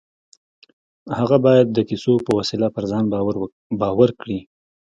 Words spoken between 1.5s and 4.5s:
د کيسو په وسيله پر ځان باور کړي.